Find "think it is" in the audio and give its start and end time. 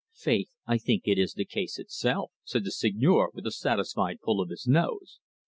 0.79-1.35